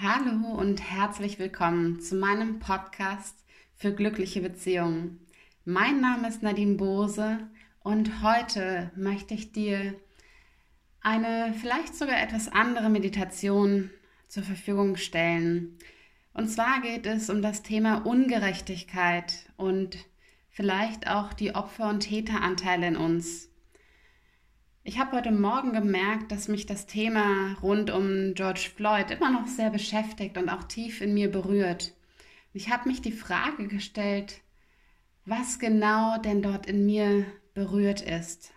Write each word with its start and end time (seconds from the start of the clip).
Hallo 0.00 0.54
und 0.56 0.80
herzlich 0.80 1.40
willkommen 1.40 2.00
zu 2.00 2.14
meinem 2.14 2.60
Podcast 2.60 3.44
für 3.74 3.92
glückliche 3.92 4.40
Beziehungen. 4.40 5.18
Mein 5.64 6.00
Name 6.00 6.28
ist 6.28 6.40
Nadine 6.40 6.76
Bose 6.76 7.38
und 7.80 8.22
heute 8.22 8.92
möchte 8.94 9.34
ich 9.34 9.50
dir 9.50 9.96
eine 11.00 11.52
vielleicht 11.60 11.96
sogar 11.96 12.22
etwas 12.22 12.46
andere 12.46 12.90
Meditation 12.90 13.90
zur 14.28 14.44
Verfügung 14.44 14.94
stellen. 14.94 15.76
Und 16.32 16.48
zwar 16.48 16.80
geht 16.80 17.04
es 17.04 17.28
um 17.28 17.42
das 17.42 17.64
Thema 17.64 18.06
Ungerechtigkeit 18.06 19.50
und 19.56 19.98
vielleicht 20.48 21.08
auch 21.08 21.32
die 21.32 21.56
Opfer- 21.56 21.90
und 21.90 22.00
Täteranteile 22.00 22.86
in 22.86 22.96
uns. 22.96 23.48
Ich 24.88 24.98
habe 24.98 25.18
heute 25.18 25.32
Morgen 25.32 25.74
gemerkt, 25.74 26.32
dass 26.32 26.48
mich 26.48 26.64
das 26.64 26.86
Thema 26.86 27.58
rund 27.62 27.90
um 27.90 28.32
George 28.32 28.70
Floyd 28.74 29.10
immer 29.10 29.30
noch 29.30 29.46
sehr 29.46 29.68
beschäftigt 29.68 30.38
und 30.38 30.48
auch 30.48 30.64
tief 30.64 31.02
in 31.02 31.12
mir 31.12 31.30
berührt. 31.30 31.92
Ich 32.54 32.70
habe 32.70 32.88
mich 32.88 33.02
die 33.02 33.12
Frage 33.12 33.68
gestellt, 33.68 34.40
was 35.26 35.58
genau 35.58 36.16
denn 36.16 36.40
dort 36.40 36.64
in 36.64 36.86
mir 36.86 37.26
berührt 37.52 38.00
ist. 38.00 38.54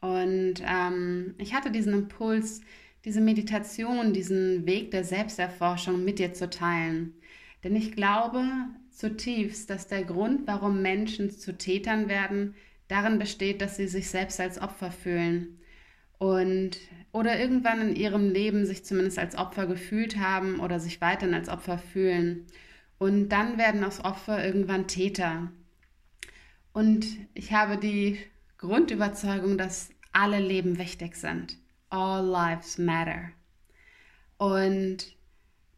Und 0.00 0.54
ähm, 0.66 1.36
ich 1.38 1.54
hatte 1.54 1.70
diesen 1.70 1.94
Impuls, 1.94 2.62
diese 3.04 3.20
Meditation, 3.20 4.12
diesen 4.12 4.66
Weg 4.66 4.90
der 4.90 5.04
Selbsterforschung 5.04 6.04
mit 6.04 6.18
dir 6.18 6.34
zu 6.34 6.50
teilen. 6.50 7.14
Denn 7.62 7.76
ich 7.76 7.92
glaube 7.92 8.42
zutiefst, 8.90 9.70
dass 9.70 9.86
der 9.86 10.02
Grund, 10.02 10.48
warum 10.48 10.82
Menschen 10.82 11.30
zu 11.30 11.56
Tätern 11.56 12.08
werden, 12.08 12.56
darin 12.88 13.20
besteht, 13.20 13.62
dass 13.62 13.76
sie 13.76 13.86
sich 13.86 14.10
selbst 14.10 14.40
als 14.40 14.60
Opfer 14.60 14.90
fühlen 14.90 15.58
und 16.20 16.76
oder 17.12 17.40
irgendwann 17.40 17.80
in 17.80 17.96
ihrem 17.96 18.28
Leben 18.28 18.66
sich 18.66 18.84
zumindest 18.84 19.18
als 19.18 19.36
Opfer 19.36 19.66
gefühlt 19.66 20.18
haben 20.18 20.60
oder 20.60 20.78
sich 20.78 21.00
weiterhin 21.00 21.34
als 21.34 21.48
Opfer 21.48 21.78
fühlen. 21.78 22.46
Und 22.98 23.30
dann 23.30 23.58
werden 23.58 23.82
aus 23.82 24.04
Opfer 24.04 24.44
irgendwann 24.44 24.86
Täter. 24.86 25.50
Und 26.72 27.06
ich 27.34 27.52
habe 27.52 27.78
die 27.78 28.18
Grundüberzeugung, 28.58 29.56
dass 29.56 29.88
alle 30.12 30.38
Leben 30.38 30.78
wichtig 30.78 31.16
sind. 31.16 31.56
All 31.88 32.24
lives 32.24 32.76
matter. 32.76 33.30
Und 34.36 35.16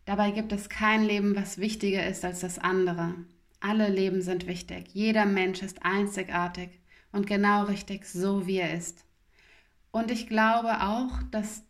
dabei 0.05 0.33
gibt 0.33 0.53
es 0.53 0.69
kein 0.69 1.05
Leben, 1.05 1.37
was 1.37 1.59
wichtiger 1.59 2.07
ist 2.07 2.25
als 2.25 2.41
das 2.41 2.59
andere. 2.59 3.15
Alle 3.61 3.89
Leben 3.89 4.23
sind 4.23 4.49
wichtig. 4.49 4.89
Jeder 4.93 5.25
Mensch 5.25 5.63
ist 5.63 5.85
einzigartig 5.85 6.81
und 7.13 7.29
genau 7.29 7.65
richtig 7.65 8.05
so, 8.07 8.47
wie 8.47 8.57
er 8.57 8.75
ist. 8.75 9.05
Und 9.93 10.11
ich 10.11 10.27
glaube 10.27 10.81
auch, 10.81 11.23
dass 11.31 11.65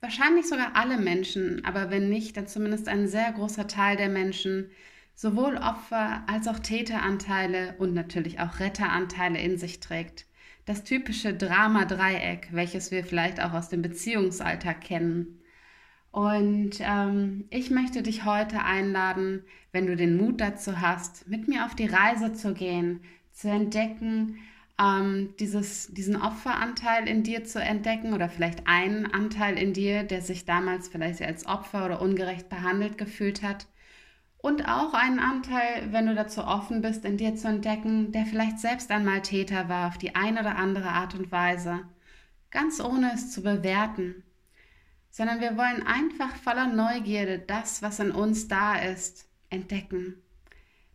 wahrscheinlich 0.00 0.46
sogar 0.46 0.76
alle 0.76 0.98
Menschen, 0.98 1.64
aber 1.64 1.90
wenn 1.90 2.08
nicht, 2.08 2.36
dann 2.36 2.46
zumindest 2.46 2.88
ein 2.88 3.08
sehr 3.08 3.32
großer 3.32 3.66
Teil 3.66 3.96
der 3.96 4.08
Menschen 4.08 4.70
sowohl 5.14 5.56
Opfer 5.56 6.24
als 6.26 6.48
auch 6.48 6.58
Täteranteile 6.58 7.74
und 7.78 7.94
natürlich 7.94 8.40
auch 8.40 8.58
Retteranteile 8.58 9.38
in 9.38 9.58
sich 9.58 9.80
trägt. 9.80 10.26
Das 10.64 10.82
typische 10.82 11.34
Drama-Dreieck, 11.34 12.48
welches 12.52 12.90
wir 12.90 13.04
vielleicht 13.04 13.40
auch 13.40 13.52
aus 13.52 13.68
dem 13.68 13.82
Beziehungsalltag 13.82 14.80
kennen. 14.80 15.40
Und 16.10 16.80
ähm, 16.80 17.44
ich 17.50 17.70
möchte 17.70 18.02
dich 18.02 18.24
heute 18.24 18.64
einladen, 18.64 19.44
wenn 19.72 19.86
du 19.86 19.94
den 19.94 20.16
Mut 20.16 20.40
dazu 20.40 20.80
hast, 20.80 21.28
mit 21.28 21.46
mir 21.48 21.66
auf 21.66 21.74
die 21.74 21.86
Reise 21.86 22.32
zu 22.32 22.54
gehen, 22.54 23.00
zu 23.32 23.48
entdecken, 23.48 24.38
ähm, 24.80 25.34
dieses, 25.38 25.92
diesen 25.92 26.20
Opferanteil 26.20 27.06
in 27.06 27.22
dir 27.22 27.44
zu 27.44 27.60
entdecken 27.60 28.14
oder 28.14 28.28
vielleicht 28.28 28.66
einen 28.66 29.06
Anteil 29.06 29.58
in 29.58 29.74
dir, 29.74 30.04
der 30.04 30.22
sich 30.22 30.46
damals 30.46 30.88
vielleicht 30.88 31.20
als 31.22 31.46
Opfer 31.46 31.84
oder 31.84 32.00
ungerecht 32.00 32.48
behandelt 32.48 32.96
gefühlt 32.96 33.42
hat. 33.42 33.66
Und 34.38 34.66
auch 34.66 34.94
einen 34.94 35.18
Anteil, 35.18 35.92
wenn 35.92 36.06
du 36.06 36.14
dazu 36.14 36.42
offen 36.42 36.80
bist, 36.80 37.04
in 37.04 37.18
dir 37.18 37.36
zu 37.36 37.48
entdecken, 37.48 38.10
der 38.12 38.24
vielleicht 38.24 38.58
selbst 38.58 38.90
einmal 38.90 39.20
Täter 39.20 39.68
war 39.68 39.88
auf 39.88 39.98
die 39.98 40.14
eine 40.14 40.40
oder 40.40 40.56
andere 40.56 40.88
Art 40.88 41.14
und 41.14 41.30
Weise, 41.30 41.80
ganz 42.50 42.80
ohne 42.80 43.12
es 43.14 43.30
zu 43.32 43.42
bewerten, 43.42 44.24
sondern 45.10 45.40
wir 45.40 45.58
wollen 45.58 45.86
einfach 45.86 46.34
voller 46.36 46.68
Neugierde 46.68 47.38
das, 47.38 47.82
was 47.82 48.00
in 48.00 48.12
uns 48.12 48.48
da 48.48 48.76
ist, 48.76 49.28
entdecken. 49.50 50.22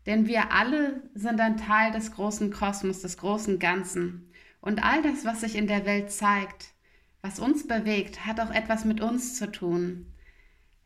Denn 0.05 0.27
wir 0.27 0.51
alle 0.51 1.01
sind 1.15 1.39
ein 1.41 1.57
Teil 1.57 1.91
des 1.91 2.11
großen 2.11 2.51
Kosmos, 2.51 3.01
des 3.01 3.17
großen 3.17 3.59
Ganzen. 3.59 4.31
Und 4.61 4.83
all 4.83 5.01
das, 5.01 5.25
was 5.25 5.41
sich 5.41 5.55
in 5.55 5.67
der 5.67 5.85
Welt 5.85 6.11
zeigt, 6.11 6.73
was 7.21 7.39
uns 7.39 7.67
bewegt, 7.67 8.25
hat 8.25 8.39
auch 8.39 8.51
etwas 8.51 8.85
mit 8.85 9.01
uns 9.01 9.35
zu 9.35 9.51
tun. 9.51 10.05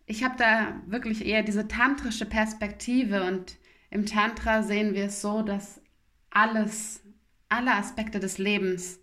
Ich 0.05 0.23
habe 0.23 0.35
da 0.37 0.81
wirklich 0.87 1.25
eher 1.25 1.43
diese 1.43 1.67
tantrische 1.67 2.25
Perspektive 2.25 3.23
und 3.23 3.57
im 3.89 4.05
Tantra 4.05 4.63
sehen 4.63 4.93
wir 4.93 5.05
es 5.05 5.21
so, 5.21 5.41
dass 5.41 5.81
alles, 6.29 7.01
alle 7.49 7.73
Aspekte 7.73 8.19
des 8.19 8.37
Lebens 8.37 8.99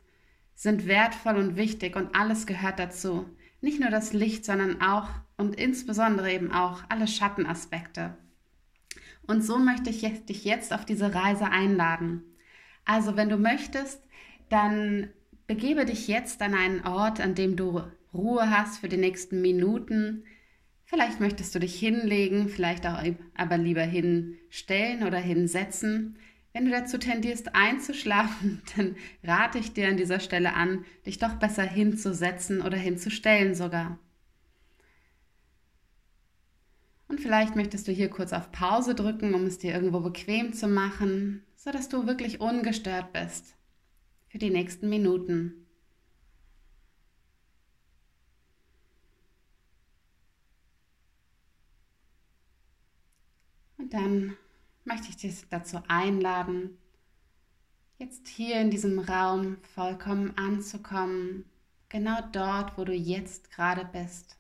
sind 0.55 0.87
wertvoll 0.87 1.37
und 1.37 1.57
wichtig 1.57 1.97
und 1.97 2.15
alles 2.15 2.47
gehört 2.47 2.79
dazu. 2.79 3.27
Nicht 3.61 3.81
nur 3.81 3.91
das 3.91 4.13
Licht, 4.13 4.45
sondern 4.45 4.81
auch 4.81 5.09
und 5.37 5.55
insbesondere 5.57 6.33
eben 6.33 6.53
auch 6.53 6.83
alle 6.89 7.07
Schattenaspekte. 7.07 8.17
Und 9.27 9.43
so 9.43 9.59
möchte 9.59 9.91
ich 9.91 10.03
dich 10.27 10.45
jetzt 10.45 10.73
auf 10.73 10.85
diese 10.85 11.15
Reise 11.15 11.51
einladen. 11.51 12.23
Also 12.85 13.17
wenn 13.17 13.29
du 13.29 13.37
möchtest, 13.37 14.01
dann 14.49 15.11
begebe 15.47 15.85
dich 15.85 16.09
jetzt 16.09 16.41
an 16.43 16.55
einen 16.55 16.87
Ort, 16.87 17.21
an 17.21 17.35
dem 17.35 17.57
du 17.57 17.83
Ruhe 18.15 18.51
hast 18.51 18.79
für 18.79 18.89
die 18.89 18.97
nächsten 18.97 19.43
Minuten. 19.43 20.25
Vielleicht 20.85 21.21
möchtest 21.21 21.55
du 21.55 21.59
dich 21.59 21.79
hinlegen, 21.79 22.49
vielleicht 22.49 22.87
auch 22.87 23.03
aber 23.35 23.59
lieber 23.59 23.83
hinstellen 23.83 25.03
oder 25.03 25.19
hinsetzen. 25.19 26.17
Wenn 26.53 26.65
du 26.65 26.71
dazu 26.71 26.97
tendierst 26.97 27.55
einzuschlafen, 27.55 28.63
dann 28.77 28.97
rate 29.23 29.59
ich 29.59 29.73
dir 29.73 29.89
an 29.89 29.97
dieser 29.97 30.21
Stelle 30.21 30.55
an, 30.55 30.85
dich 31.05 31.19
doch 31.19 31.35
besser 31.35 31.65
hinzusetzen 31.65 32.63
oder 32.63 32.77
hinzustellen 32.77 33.55
sogar. 33.55 33.99
Und 37.09 37.21
vielleicht 37.21 37.55
möchtest 37.55 37.87
du 37.87 37.93
hier 37.93 38.11
kurz 38.11 38.33
auf 38.33 38.51
Pause 38.51 38.95
drücken, 38.95 39.35
um 39.35 39.45
es 39.45 39.59
dir 39.59 39.73
irgendwo 39.75 40.01
bequem 40.01 40.53
zu 40.53 40.67
machen, 40.67 41.45
sodass 41.55 41.89
du 41.89 42.07
wirklich 42.07 42.41
ungestört 42.41 43.13
bist 43.13 43.57
für 44.29 44.39
die 44.39 44.51
nächsten 44.51 44.89
Minuten. 44.89 45.67
Und 53.79 53.95
dann 53.95 54.37
möchte 54.85 55.09
ich 55.09 55.17
dich 55.17 55.49
dazu 55.49 55.81
einladen, 55.87 56.77
jetzt 57.99 58.27
hier 58.29 58.61
in 58.61 58.71
diesem 58.71 58.99
Raum 58.99 59.59
vollkommen 59.75 60.37
anzukommen, 60.37 61.45
genau 61.89 62.19
dort, 62.33 62.77
wo 62.77 62.85
du 62.85 62.93
jetzt 62.93 63.51
gerade 63.51 63.85
bist. 63.85 64.37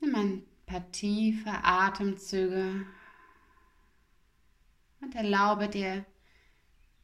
Nimm 0.00 0.14
ein 0.14 0.42
paar 0.72 0.90
tiefe 0.90 1.50
Atemzüge 1.62 2.86
und 5.02 5.14
erlaube 5.14 5.68
dir, 5.68 6.06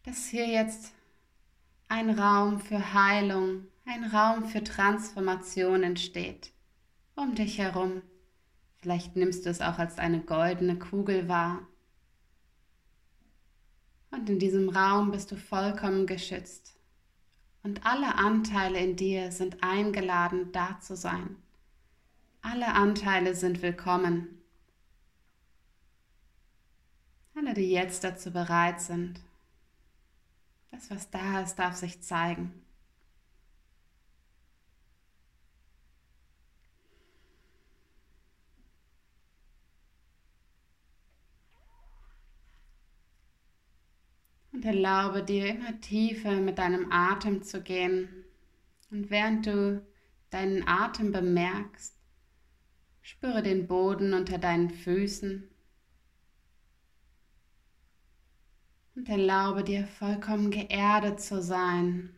dass 0.04 0.28
hier 0.28 0.46
jetzt 0.46 0.94
ein 1.88 2.18
Raum 2.18 2.60
für 2.60 2.94
Heilung, 2.94 3.66
ein 3.84 4.04
Raum 4.04 4.46
für 4.46 4.64
Transformation 4.64 5.82
entsteht. 5.82 6.50
Um 7.14 7.34
dich 7.34 7.58
herum. 7.58 8.00
Vielleicht 8.78 9.16
nimmst 9.16 9.44
du 9.44 9.50
es 9.50 9.60
auch 9.60 9.78
als 9.78 9.98
eine 9.98 10.20
goldene 10.20 10.78
Kugel 10.78 11.28
wahr. 11.28 11.66
Und 14.10 14.30
in 14.30 14.38
diesem 14.38 14.70
Raum 14.70 15.10
bist 15.10 15.30
du 15.30 15.36
vollkommen 15.36 16.06
geschützt. 16.06 16.74
Und 17.62 17.84
alle 17.84 18.14
Anteile 18.14 18.78
in 18.78 18.96
dir 18.96 19.30
sind 19.30 19.62
eingeladen, 19.62 20.52
da 20.52 20.80
zu 20.80 20.96
sein. 20.96 21.36
Alle 22.50 22.72
Anteile 22.72 23.34
sind 23.34 23.60
willkommen. 23.60 24.40
Alle, 27.34 27.52
die 27.52 27.70
jetzt 27.70 28.04
dazu 28.04 28.32
bereit 28.32 28.80
sind. 28.80 29.20
Das, 30.70 30.90
was 30.90 31.10
da 31.10 31.42
ist, 31.42 31.56
darf 31.56 31.76
sich 31.76 32.00
zeigen. 32.00 32.64
Und 44.52 44.64
erlaube 44.64 45.22
dir 45.22 45.48
immer 45.48 45.78
tiefer 45.82 46.40
mit 46.40 46.56
deinem 46.56 46.90
Atem 46.90 47.42
zu 47.42 47.60
gehen. 47.60 48.24
Und 48.90 49.10
während 49.10 49.44
du 49.44 49.86
deinen 50.30 50.66
Atem 50.66 51.12
bemerkst, 51.12 51.97
Spüre 53.10 53.42
den 53.42 53.66
Boden 53.66 54.12
unter 54.12 54.36
deinen 54.36 54.68
Füßen 54.68 55.48
und 58.94 59.08
erlaube 59.08 59.64
dir 59.64 59.86
vollkommen 59.86 60.50
geerdet 60.50 61.18
zu 61.18 61.40
sein. 61.40 62.14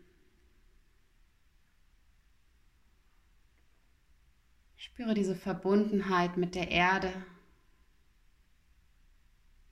Spüre 4.77 5.15
diese 5.15 5.37
Verbundenheit 5.37 6.37
mit 6.37 6.57
der 6.57 6.73
Erde, 6.73 7.13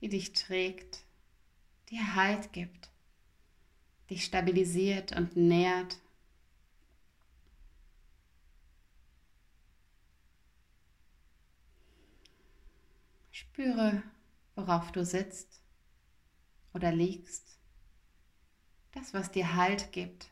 die 0.00 0.08
dich 0.10 0.34
trägt, 0.34 1.02
dir 1.90 2.14
Halt 2.14 2.52
gibt, 2.52 2.90
dich 4.08 4.24
stabilisiert 4.24 5.16
und 5.16 5.36
nährt. 5.36 5.98
Spüre, 13.38 14.02
worauf 14.56 14.90
du 14.90 15.04
sitzt 15.04 15.62
oder 16.74 16.90
liegst, 16.90 17.56
das, 18.90 19.14
was 19.14 19.30
dir 19.30 19.54
Halt 19.54 19.92
gibt. 19.92 20.28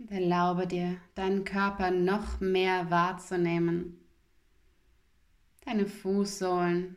Und 0.00 0.10
erlaube 0.10 0.66
dir, 0.66 1.00
deinen 1.14 1.44
Körper 1.44 1.92
noch 1.92 2.40
mehr 2.40 2.90
wahrzunehmen. 2.90 4.04
Deine 5.64 5.86
Fußsohlen, 5.86 6.96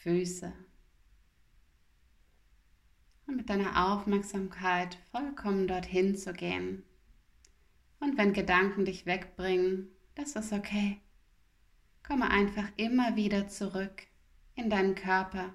Füße. 0.00 0.54
Und 3.26 3.36
mit 3.36 3.50
deiner 3.50 3.92
Aufmerksamkeit 3.92 4.96
vollkommen 5.10 5.68
dorthin 5.68 6.16
zu 6.16 6.32
gehen. 6.32 6.82
Und 8.00 8.16
wenn 8.16 8.32
Gedanken 8.32 8.84
dich 8.84 9.06
wegbringen, 9.06 9.88
das 10.14 10.34
ist 10.34 10.52
okay. 10.52 11.00
Komme 12.02 12.30
einfach 12.30 12.68
immer 12.76 13.14
wieder 13.14 13.46
zurück 13.48 14.06
in 14.54 14.70
deinen 14.70 14.94
Körper, 14.94 15.54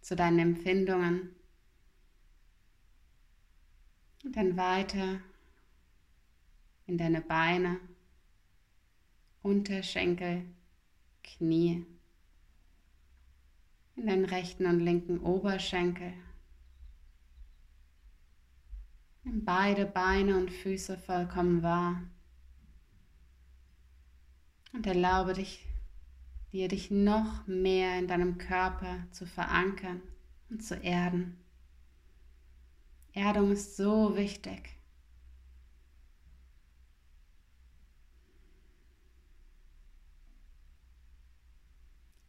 zu 0.00 0.14
deinen 0.14 0.38
Empfindungen. 0.38 1.34
Und 4.24 4.36
dann 4.36 4.56
weiter 4.56 5.20
in 6.86 6.98
deine 6.98 7.20
Beine, 7.20 7.80
Unterschenkel, 9.42 10.44
Knie, 11.24 11.84
in 13.96 14.06
deinen 14.06 14.24
rechten 14.24 14.66
und 14.66 14.80
linken 14.80 15.18
Oberschenkel. 15.20 16.12
Nimm 19.24 19.44
beide 19.44 19.86
Beine 19.86 20.36
und 20.36 20.50
Füße 20.50 20.98
vollkommen 20.98 21.62
wahr 21.62 22.02
und 24.72 24.86
erlaube 24.86 25.34
dich, 25.34 25.64
dir 26.52 26.68
dich 26.68 26.90
noch 26.90 27.46
mehr 27.46 27.98
in 27.98 28.08
deinem 28.08 28.38
Körper 28.38 29.06
zu 29.12 29.26
verankern 29.26 30.02
und 30.50 30.64
zu 30.64 30.74
erden. 30.74 31.38
Erdung 33.12 33.52
ist 33.52 33.76
so 33.76 34.16
wichtig. 34.16 34.76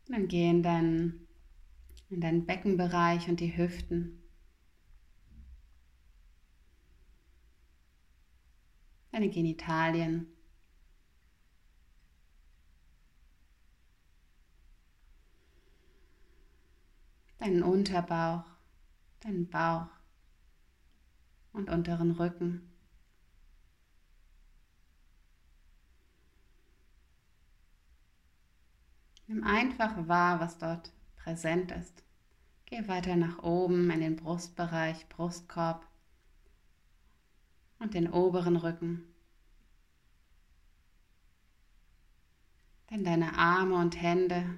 Dann 0.07 0.28
geh 0.28 0.50
in 0.50 0.62
deinen, 0.62 1.28
in 2.10 2.22
deinen 2.22 2.45
Beckenbereich 2.45 3.30
und 3.30 3.40
die 3.40 3.57
Hüften. 3.57 4.22
Deine 9.13 9.30
Genitalien. 9.30 10.25
Deinen 17.38 17.62
Unterbauch, 17.62 18.44
deinen 19.19 19.48
Bauch 19.48 19.86
und 21.51 21.69
unteren 21.69 22.10
Rücken. 22.13 22.68
Nimm 29.27 29.44
einfach 29.44 30.07
wahr, 30.07 30.39
was 30.39 30.57
dort 30.57 30.92
präsent 31.18 31.71
ist. 31.71 32.04
Geh 32.66 32.88
weiter 32.88 33.16
nach 33.16 33.44
oben 33.44 33.92
in 33.92 34.00
den 34.00 34.16
Brustbereich, 34.16 35.07
Brustkorb 35.09 35.86
und 37.83 37.94
den 37.94 38.09
oberen 38.09 38.56
Rücken. 38.56 39.03
Dann 42.88 43.03
deine 43.03 43.38
Arme 43.38 43.75
und 43.75 44.01
Hände, 44.01 44.57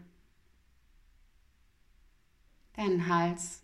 deinen 2.74 3.08
Hals 3.08 3.64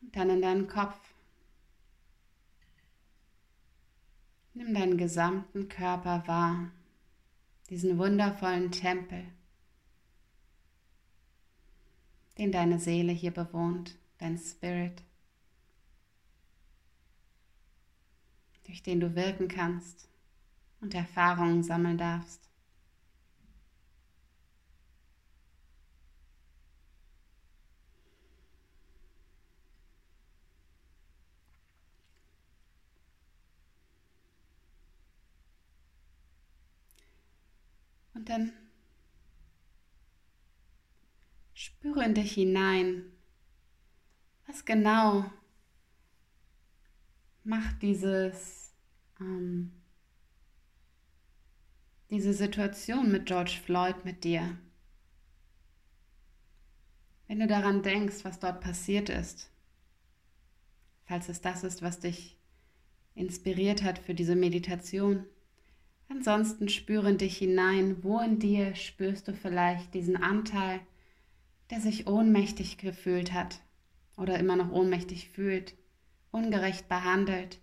und 0.00 0.14
dann 0.14 0.30
in 0.30 0.42
deinen 0.42 0.68
Kopf. 0.68 0.96
Nimm 4.54 4.72
deinen 4.72 4.96
gesamten 4.96 5.68
Körper 5.68 6.26
wahr 6.26 6.70
diesen 7.68 7.98
wundervollen 7.98 8.72
Tempel, 8.72 9.24
den 12.36 12.50
deine 12.50 12.80
Seele 12.80 13.12
hier 13.12 13.30
bewohnt, 13.30 13.96
dein 14.18 14.36
Spirit, 14.36 15.04
durch 18.70 18.84
den 18.84 19.00
du 19.00 19.16
wirken 19.16 19.48
kannst 19.48 20.08
und 20.80 20.94
Erfahrungen 20.94 21.64
sammeln 21.64 21.98
darfst. 21.98 22.48
Und 38.14 38.28
dann 38.28 38.52
spüre 41.54 42.04
in 42.04 42.14
dich 42.14 42.34
hinein, 42.34 43.02
was 44.46 44.64
genau 44.64 45.24
macht 47.44 47.82
dieses, 47.82 48.72
ähm, 49.20 49.72
diese 52.10 52.32
Situation 52.32 53.10
mit 53.10 53.26
George 53.26 53.58
Floyd 53.64 54.04
mit 54.04 54.24
dir. 54.24 54.58
Wenn 57.26 57.40
du 57.40 57.46
daran 57.46 57.82
denkst, 57.82 58.24
was 58.24 58.40
dort 58.40 58.60
passiert 58.60 59.08
ist, 59.08 59.50
falls 61.04 61.28
es 61.28 61.40
das 61.40 61.64
ist, 61.64 61.82
was 61.82 62.00
dich 62.00 62.36
inspiriert 63.14 63.82
hat 63.82 63.98
für 63.98 64.14
diese 64.14 64.34
Meditation, 64.34 65.26
Ansonsten 66.10 66.68
spüre 66.68 67.08
in 67.08 67.18
dich 67.18 67.38
hinein, 67.38 68.02
wo 68.02 68.18
in 68.18 68.40
dir 68.40 68.74
spürst 68.74 69.28
du 69.28 69.32
vielleicht 69.32 69.94
diesen 69.94 70.16
Anteil, 70.16 70.80
der 71.70 71.80
sich 71.80 72.08
ohnmächtig 72.08 72.78
gefühlt 72.78 73.32
hat 73.32 73.60
oder 74.16 74.36
immer 74.36 74.56
noch 74.56 74.72
ohnmächtig 74.72 75.28
fühlt, 75.28 75.74
ungerecht 76.30 76.88
behandelt, 76.88 77.60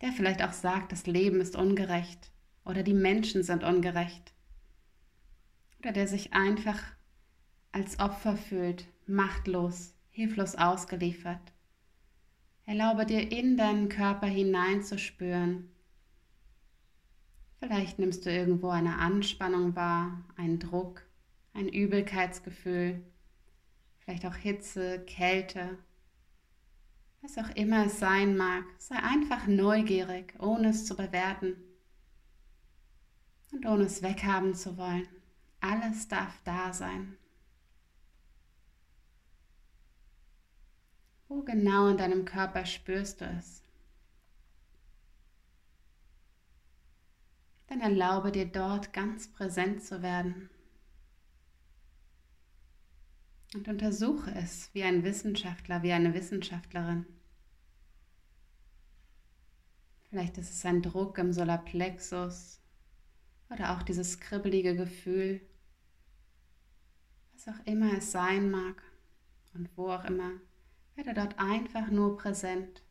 der 0.00 0.12
vielleicht 0.12 0.42
auch 0.42 0.52
sagt, 0.52 0.92
das 0.92 1.06
Leben 1.06 1.40
ist 1.40 1.56
ungerecht 1.56 2.30
oder 2.64 2.82
die 2.82 2.94
Menschen 2.94 3.42
sind 3.42 3.64
ungerecht. 3.64 4.32
Oder 5.78 5.92
der 5.92 6.08
sich 6.08 6.32
einfach 6.32 6.82
als 7.72 7.98
Opfer 7.98 8.36
fühlt, 8.36 8.86
machtlos, 9.06 9.94
hilflos 10.10 10.54
ausgeliefert. 10.54 11.52
Erlaube 12.66 13.04
dir 13.04 13.30
in 13.30 13.56
deinen 13.56 13.88
Körper 13.88 14.26
hineinzuspüren. 14.26 15.70
Vielleicht 17.58 17.98
nimmst 17.98 18.24
du 18.24 18.30
irgendwo 18.30 18.68
eine 18.68 18.98
Anspannung 18.98 19.74
wahr, 19.76 20.24
einen 20.36 20.58
Druck, 20.58 21.02
ein 21.52 21.68
Übelkeitsgefühl, 21.68 23.02
vielleicht 23.98 24.26
auch 24.26 24.36
Hitze, 24.36 25.04
Kälte, 25.06 25.78
was 27.24 27.38
auch 27.38 27.50
immer 27.56 27.86
es 27.86 27.98
sein 27.98 28.36
mag. 28.36 28.64
Sei 28.78 28.96
einfach 28.96 29.46
neugierig, 29.46 30.34
ohne 30.38 30.68
es 30.68 30.84
zu 30.84 30.94
bewerten 30.94 31.56
und 33.50 33.64
ohne 33.66 33.84
es 33.84 34.02
weghaben 34.02 34.54
zu 34.54 34.76
wollen. 34.76 35.08
Alles 35.60 36.06
darf 36.08 36.38
da 36.44 36.72
sein. 36.72 37.16
Wo 41.28 41.42
genau 41.42 41.88
in 41.88 41.96
deinem 41.96 42.26
Körper 42.26 42.66
spürst 42.66 43.22
du 43.22 43.24
es? 43.24 43.64
dann 47.66 47.80
erlaube 47.80 48.30
dir 48.30 48.46
dort 48.46 48.92
ganz 48.92 49.26
präsent 49.32 49.82
zu 49.82 50.00
werden. 50.00 50.48
Und 53.54 53.68
untersuche 53.68 54.32
es 54.34 54.68
wie 54.74 54.82
ein 54.82 55.04
Wissenschaftler, 55.04 55.84
wie 55.84 55.92
eine 55.92 56.12
Wissenschaftlerin. 56.12 57.06
Vielleicht 60.10 60.38
ist 60.38 60.50
es 60.50 60.64
ein 60.66 60.82
Druck 60.82 61.18
im 61.18 61.32
Solarplexus 61.32 62.60
oder 63.50 63.76
auch 63.76 63.82
dieses 63.82 64.18
kribbelige 64.18 64.74
Gefühl, 64.74 65.40
was 67.32 67.48
auch 67.48 67.64
immer 67.64 67.96
es 67.96 68.10
sein 68.10 68.50
mag 68.50 68.82
und 69.54 69.70
wo 69.76 69.88
auch 69.88 70.04
immer 70.04 70.32
Werde 70.96 71.14
dort 71.14 71.38
einfach 71.38 71.88
nur 71.90 72.16
präsent. 72.16 72.82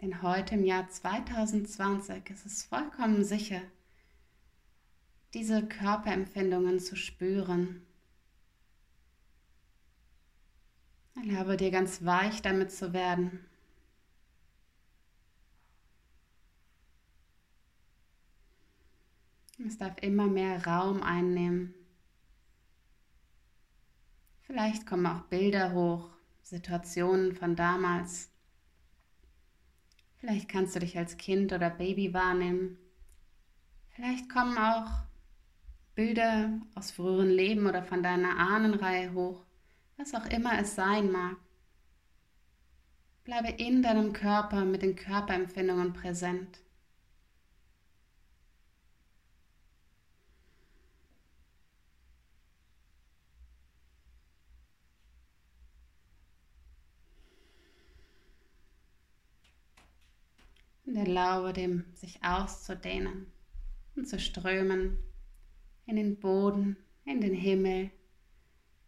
Denn 0.00 0.22
heute 0.22 0.54
im 0.54 0.64
Jahr 0.64 0.88
2020 0.88 2.30
ist 2.30 2.46
es 2.46 2.62
vollkommen 2.62 3.24
sicher, 3.24 3.60
diese 5.34 5.66
Körperempfindungen 5.66 6.80
zu 6.80 6.96
spüren. 6.96 7.86
Erlaube 11.16 11.56
dir 11.56 11.70
ganz 11.70 12.04
weich 12.04 12.42
damit 12.42 12.72
zu 12.72 12.92
werden. 12.92 13.44
Es 19.66 19.76
darf 19.76 19.96
immer 20.00 20.28
mehr 20.28 20.64
Raum 20.64 21.02
einnehmen. 21.02 21.74
Vielleicht 24.42 24.86
kommen 24.86 25.04
auch 25.06 25.22
Bilder 25.22 25.72
hoch, 25.72 26.10
Situationen 26.42 27.34
von 27.34 27.56
damals. 27.56 28.30
Vielleicht 30.16 30.48
kannst 30.48 30.74
du 30.74 30.80
dich 30.80 30.96
als 30.96 31.16
Kind 31.16 31.52
oder 31.52 31.68
Baby 31.68 32.14
wahrnehmen. 32.14 32.78
Vielleicht 33.90 34.30
kommen 34.30 34.56
auch 34.56 35.07
Bilder 35.98 36.60
aus 36.76 36.92
früheren 36.92 37.28
Leben 37.28 37.66
oder 37.66 37.82
von 37.82 38.04
deiner 38.04 38.38
Ahnenreihe 38.38 39.12
hoch, 39.14 39.42
was 39.96 40.14
auch 40.14 40.26
immer 40.26 40.56
es 40.60 40.76
sein 40.76 41.10
mag. 41.10 41.36
Bleibe 43.24 43.48
in 43.48 43.82
deinem 43.82 44.12
Körper 44.12 44.64
mit 44.64 44.82
den 44.82 44.94
Körperempfindungen 44.94 45.92
präsent. 45.94 46.60
und 60.86 60.96
erlaube 60.96 61.52
dem 61.52 61.84
sich 61.96 62.22
auszudehnen 62.24 63.26
und 63.94 64.08
zu 64.08 64.18
strömen 64.18 64.96
in 65.88 65.96
den 65.96 66.20
Boden, 66.20 66.76
in 67.06 67.22
den 67.22 67.32
Himmel, 67.32 67.90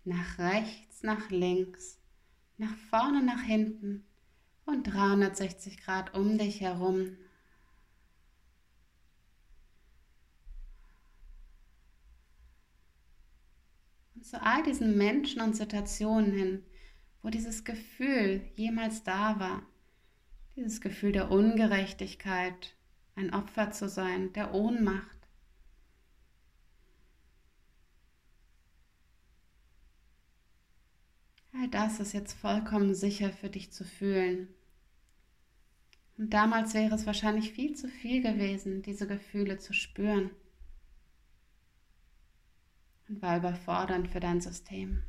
nach 0.05 0.39
rechts, 0.39 1.03
nach 1.03 1.31
links, 1.31 1.99
nach 2.59 2.75
vorne, 2.91 3.25
nach 3.25 3.43
hinten 3.43 4.05
und 4.67 4.85
360 4.85 5.83
Grad 5.83 6.15
um 6.15 6.37
dich 6.37 6.61
herum. 6.61 7.17
Und 14.15 14.27
zu 14.27 14.43
all 14.43 14.63
diesen 14.63 14.99
Menschen 14.99 15.41
und 15.41 15.57
Situationen 15.57 16.33
hin, 16.33 16.63
wo 17.23 17.31
dieses 17.31 17.65
Gefühl 17.65 18.43
jemals 18.57 19.05
da 19.05 19.41
war, 19.41 19.63
dieses 20.55 20.83
Gefühl 20.83 21.13
der 21.13 21.31
Ungerechtigkeit, 21.31 22.77
ein 23.17 23.33
Opfer 23.33 23.71
zu 23.71 23.89
sein, 23.89 24.35
der 24.35 24.53
Ohnmacht. 24.53 25.20
All 31.53 31.69
das 31.69 32.01
ist 32.01 32.13
jetzt 32.13 32.35
vollkommen 32.35 32.95
sicher 32.95 33.33
für 33.33 33.49
dich 33.51 33.73
zu 33.73 33.85
fühlen. 33.85 34.49
Und 36.17 36.35
damals 36.35 36.75
wäre 36.75 36.95
es 36.95 37.07
wahrscheinlich 37.07 37.53
viel 37.53 37.75
zu 37.75 37.89
viel 37.89 38.23
gewesen, 38.23 38.83
diese 38.83 39.07
Gefühle 39.07 39.59
zu 39.59 39.73
spüren. 39.73 40.31
Und 43.09 43.23
war 43.23 43.39
überfordernd 43.39 44.09
für 44.09 44.21
dein 44.21 44.41
System. 44.41 45.03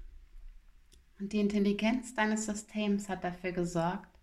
Und 1.19 1.33
die 1.33 1.39
Intelligenz 1.39 2.15
deines 2.15 2.45
Systems 2.45 3.09
hat 3.09 3.23
dafür 3.23 3.51
gesorgt, 3.51 4.19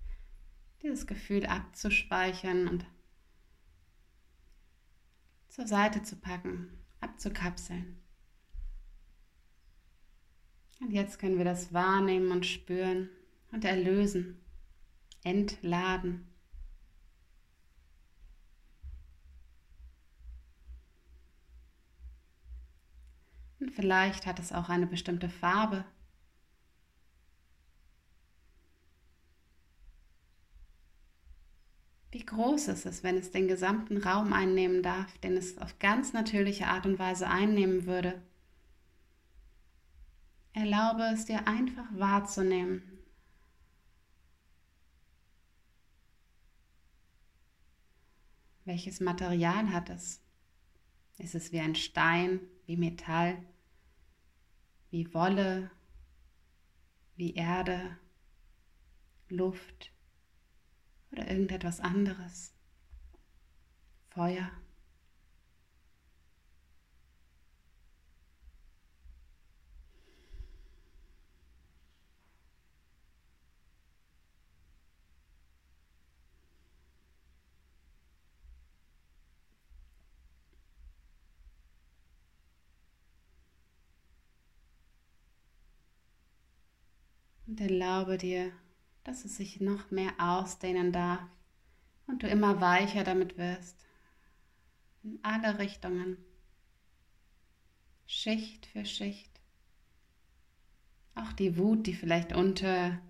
dieses 0.82 1.06
Gefühl 1.06 1.46
abzuspeichern 1.46 2.66
und 2.66 2.86
zur 5.48 5.66
Seite 5.66 6.02
zu 6.02 6.16
packen, 6.16 6.70
abzukapseln. 7.00 8.00
Und 10.80 10.92
jetzt 10.92 11.18
können 11.18 11.38
wir 11.38 11.44
das 11.44 11.72
wahrnehmen 11.72 12.30
und 12.30 12.46
spüren 12.46 13.10
und 13.52 13.64
erlösen, 13.64 14.40
entladen. 15.24 16.26
Und 23.60 23.72
vielleicht 23.72 24.26
hat 24.26 24.38
es 24.38 24.52
auch 24.52 24.68
eine 24.68 24.86
bestimmte 24.86 25.28
Farbe, 25.28 25.84
Wie 32.10 32.24
groß 32.24 32.68
ist 32.68 32.86
es, 32.86 33.04
wenn 33.04 33.18
es 33.18 33.30
den 33.30 33.48
gesamten 33.48 33.98
Raum 33.98 34.32
einnehmen 34.32 34.82
darf, 34.82 35.18
den 35.18 35.36
es 35.36 35.58
auf 35.58 35.78
ganz 35.78 36.14
natürliche 36.14 36.66
Art 36.66 36.86
und 36.86 36.98
Weise 36.98 37.28
einnehmen 37.28 37.86
würde? 37.86 38.22
Erlaube 40.58 41.04
es 41.12 41.24
dir 41.24 41.46
einfach 41.46 41.86
wahrzunehmen. 41.92 42.82
Welches 48.64 48.98
Material 48.98 49.72
hat 49.72 49.88
es? 49.88 50.20
Ist 51.18 51.36
es 51.36 51.52
wie 51.52 51.60
ein 51.60 51.76
Stein, 51.76 52.40
wie 52.66 52.76
Metall, 52.76 53.40
wie 54.90 55.14
Wolle, 55.14 55.70
wie 57.14 57.34
Erde, 57.34 57.96
Luft? 59.28 59.92
oder 61.12 61.30
irgendetwas 61.30 61.80
anderes. 61.80 62.52
Feuer. 64.10 64.50
Und 87.58 87.70
erlaube 87.70 88.18
dir, 88.18 88.52
dass 89.02 89.24
es 89.24 89.36
sich 89.36 89.60
noch 89.60 89.90
mehr 89.90 90.12
ausdehnen 90.18 90.92
darf 90.92 91.26
und 92.06 92.22
du 92.22 92.28
immer 92.28 92.60
weicher 92.60 93.02
damit 93.02 93.36
wirst. 93.36 93.84
In 95.02 95.18
alle 95.22 95.58
Richtungen. 95.58 96.18
Schicht 98.06 98.66
für 98.66 98.84
Schicht. 98.84 99.40
Auch 101.16 101.32
die 101.32 101.56
Wut, 101.56 101.88
die 101.88 101.94
vielleicht 101.94 102.32
unter 102.32 103.00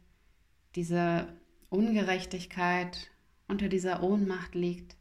dieser 0.75 1.29
Ungerechtigkeit, 1.69 3.11
unter 3.49 3.69
dieser 3.69 4.03
Ohnmacht 4.03 4.55
liegt. 4.55 4.97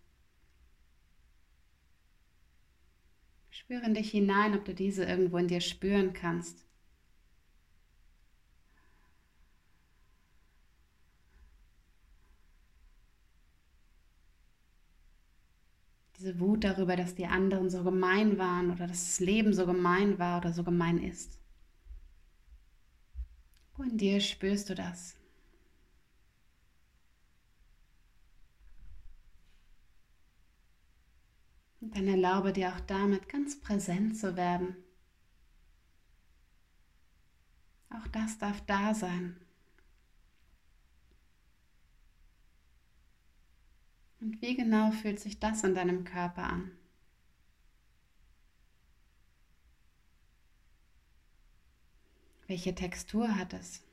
Spüre 3.49 3.85
in 3.85 3.93
dich 3.93 4.11
hinein, 4.11 4.57
ob 4.57 4.65
du 4.65 4.73
diese 4.73 5.05
irgendwo 5.05 5.37
in 5.37 5.47
dir 5.47 5.61
spüren 5.61 6.11
kannst. 6.11 6.66
Diese 16.17 16.39
Wut 16.39 16.63
darüber, 16.63 16.95
dass 16.95 17.13
die 17.13 17.27
anderen 17.27 17.69
so 17.69 17.83
gemein 17.83 18.37
waren 18.37 18.71
oder 18.71 18.87
dass 18.87 19.05
das 19.05 19.19
Leben 19.19 19.53
so 19.53 19.65
gemein 19.65 20.17
war 20.17 20.39
oder 20.39 20.51
so 20.51 20.63
gemein 20.63 21.01
ist. 21.01 21.39
Wo 23.75 23.83
in 23.83 23.97
dir 23.97 24.19
spürst 24.19 24.69
du 24.69 24.75
das? 24.75 25.15
Und 31.79 31.95
dann 31.95 32.07
erlaube 32.07 32.51
dir 32.51 32.69
auch 32.69 32.79
damit 32.81 33.29
ganz 33.29 33.59
präsent 33.61 34.17
zu 34.17 34.35
werden. 34.35 34.75
Auch 37.89 38.07
das 38.07 38.39
darf 38.39 38.65
da 38.65 38.95
sein. 38.95 39.37
Und 44.19 44.41
wie 44.41 44.55
genau 44.55 44.91
fühlt 44.91 45.19
sich 45.19 45.39
das 45.39 45.63
in 45.63 45.75
deinem 45.75 46.03
Körper 46.03 46.43
an? 46.43 46.71
Welche 52.47 52.73
Textur 52.73 53.35
hat 53.35 53.53
es? 53.53 53.86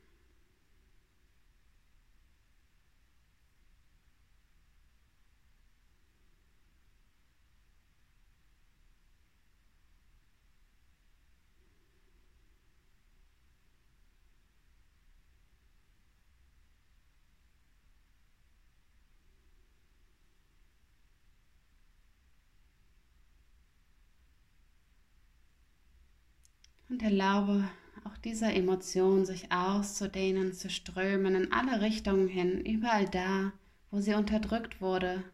Und 26.95 27.03
erlaube 27.03 27.69
auch 28.05 28.17
dieser 28.19 28.55
Emotion 28.55 29.27
sich 29.27 29.51
auszudehnen, 29.51 30.53
zu 30.53 30.71
strömen 30.71 31.35
in 31.35 31.53
alle 31.53 31.81
Richtungen 31.81 32.29
hin, 32.29 32.65
überall 32.65 33.09
da, 33.09 33.53
wo 33.91 33.99
sie 33.99 34.15
unterdrückt 34.15 34.81
wurde. 34.81 35.25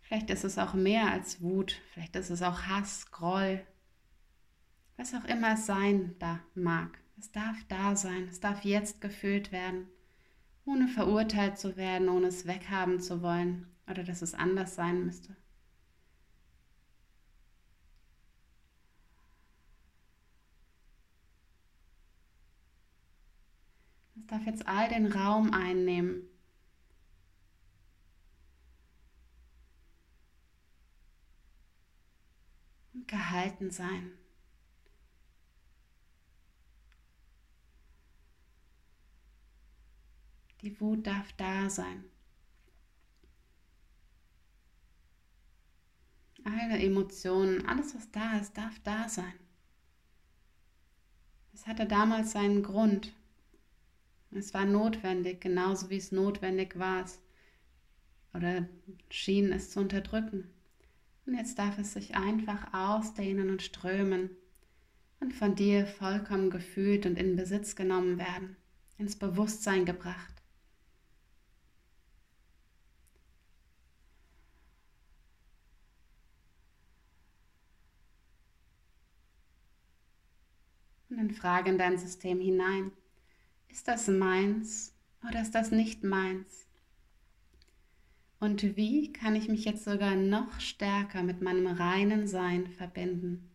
Vielleicht 0.00 0.30
ist 0.30 0.42
es 0.42 0.58
auch 0.58 0.74
mehr 0.74 1.12
als 1.12 1.40
Wut, 1.42 1.80
vielleicht 1.92 2.16
ist 2.16 2.30
es 2.30 2.42
auch 2.42 2.62
Hass, 2.62 3.12
Groll, 3.12 3.64
was 4.96 5.14
auch 5.14 5.26
immer 5.26 5.54
es 5.54 5.66
sein 5.66 6.16
da 6.18 6.40
mag. 6.56 6.98
Es 7.16 7.30
darf 7.30 7.62
da 7.68 7.94
sein, 7.94 8.26
es 8.28 8.40
darf 8.40 8.64
jetzt 8.64 9.00
gefühlt 9.00 9.52
werden, 9.52 9.86
ohne 10.64 10.88
verurteilt 10.88 11.56
zu 11.56 11.76
werden, 11.76 12.08
ohne 12.08 12.26
es 12.26 12.48
weghaben 12.48 12.98
zu 12.98 13.22
wollen 13.22 13.68
oder 13.88 14.02
dass 14.02 14.22
es 14.22 14.34
anders 14.34 14.74
sein 14.74 15.04
müsste. 15.04 15.36
Es 24.23 24.23
darf 24.34 24.46
jetzt 24.46 24.66
all 24.66 24.88
den 24.88 25.06
Raum 25.12 25.52
einnehmen. 25.52 26.28
Und 32.92 33.06
gehalten 33.06 33.70
sein. 33.70 34.18
Die 40.62 40.80
Wut 40.80 41.06
darf 41.06 41.32
da 41.34 41.70
sein. 41.70 42.04
Alle 46.44 46.78
Emotionen, 46.78 47.64
alles 47.66 47.94
was 47.94 48.10
da 48.10 48.38
ist, 48.38 48.56
darf 48.56 48.78
da 48.80 49.08
sein. 49.08 49.32
Es 51.52 51.66
hatte 51.68 51.86
damals 51.86 52.32
seinen 52.32 52.62
Grund. 52.64 53.12
Es 54.36 54.52
war 54.52 54.64
notwendig, 54.64 55.40
genauso 55.40 55.90
wie 55.90 55.96
es 55.96 56.10
notwendig 56.10 56.78
war, 56.78 57.04
oder 58.34 58.68
schien 59.08 59.52
es 59.52 59.70
zu 59.70 59.80
unterdrücken. 59.80 60.50
Und 61.24 61.34
jetzt 61.34 61.58
darf 61.58 61.78
es 61.78 61.92
sich 61.92 62.16
einfach 62.16 62.74
ausdehnen 62.74 63.50
und 63.50 63.62
strömen 63.62 64.30
und 65.20 65.32
von 65.32 65.54
dir 65.54 65.86
vollkommen 65.86 66.50
gefühlt 66.50 67.06
und 67.06 67.16
in 67.16 67.36
Besitz 67.36 67.76
genommen 67.76 68.18
werden, 68.18 68.56
ins 68.98 69.16
Bewusstsein 69.16 69.84
gebracht. 69.86 70.34
Und 81.08 81.18
dann 81.18 81.30
frage 81.30 81.70
in 81.70 81.78
dein 81.78 81.96
System 81.96 82.40
hinein. 82.40 82.90
Ist 83.74 83.88
das 83.88 84.06
meins 84.06 84.94
oder 85.28 85.42
ist 85.42 85.52
das 85.52 85.72
nicht 85.72 86.04
meins? 86.04 86.68
Und 88.38 88.76
wie 88.76 89.12
kann 89.12 89.34
ich 89.34 89.48
mich 89.48 89.64
jetzt 89.64 89.82
sogar 89.82 90.14
noch 90.14 90.60
stärker 90.60 91.24
mit 91.24 91.42
meinem 91.42 91.66
reinen 91.66 92.28
Sein 92.28 92.68
verbinden? 92.68 93.50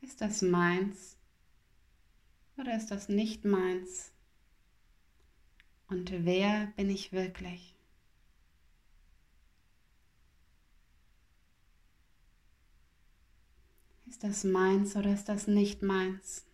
Ist 0.00 0.22
das 0.22 0.40
meins 0.40 1.18
oder 2.56 2.74
ist 2.78 2.90
das 2.90 3.10
nicht 3.10 3.44
meins? 3.44 4.10
Und 5.88 6.24
wer 6.24 6.72
bin 6.76 6.88
ich 6.88 7.12
wirklich? 7.12 7.77
Ist 14.08 14.24
das 14.24 14.42
meins 14.42 14.96
oder 14.96 15.12
ist 15.12 15.28
das 15.28 15.46
nicht 15.46 15.82
meins? 15.82 16.46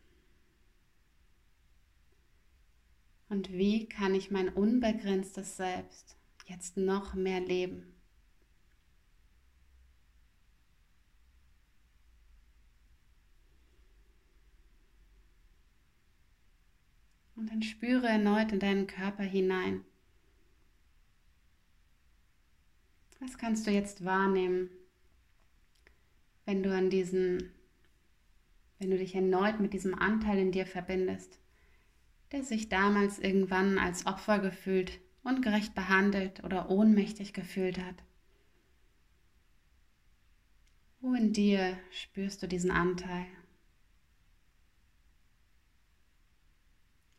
Und 3.28 3.52
wie 3.52 3.88
kann 3.88 4.14
ich 4.14 4.30
mein 4.32 4.48
unbegrenztes 4.48 5.56
Selbst 5.56 6.16
jetzt 6.46 6.76
noch 6.76 7.14
mehr 7.14 7.40
leben? 7.40 7.94
Und 17.36 17.50
dann 17.50 17.62
spüre 17.62 18.08
erneut 18.08 18.50
in 18.52 18.58
deinen 18.58 18.86
Körper 18.88 19.22
hinein. 19.22 19.84
Was 23.20 23.38
kannst 23.38 23.66
du 23.66 23.70
jetzt 23.70 24.04
wahrnehmen? 24.04 24.70
Wenn 26.44 26.62
du 26.62 26.74
an 26.74 26.90
diesen, 26.90 27.50
wenn 28.78 28.90
du 28.90 28.98
dich 28.98 29.14
erneut 29.14 29.60
mit 29.60 29.72
diesem 29.72 29.94
Anteil 29.94 30.38
in 30.38 30.52
dir 30.52 30.66
verbindest, 30.66 31.38
der 32.32 32.42
sich 32.42 32.68
damals 32.68 33.18
irgendwann 33.18 33.78
als 33.78 34.06
Opfer 34.06 34.38
gefühlt, 34.38 35.00
ungerecht 35.22 35.74
behandelt 35.74 36.44
oder 36.44 36.70
ohnmächtig 36.70 37.32
gefühlt 37.32 37.78
hat. 37.78 37.96
Wo 41.00 41.14
in 41.14 41.32
dir 41.32 41.78
spürst 41.90 42.42
du 42.42 42.48
diesen 42.48 42.70
Anteil? 42.70 43.26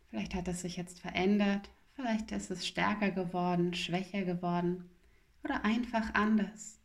Vielleicht 0.09 0.33
hat 0.33 0.47
es 0.47 0.61
sich 0.61 0.77
jetzt 0.77 0.99
verändert, 0.99 1.69
vielleicht 1.93 2.31
ist 2.31 2.49
es 2.49 2.65
stärker 2.65 3.11
geworden, 3.11 3.73
schwächer 3.73 4.23
geworden 4.23 4.89
oder 5.43 5.65
einfach 5.65 6.13
anders. 6.13 6.79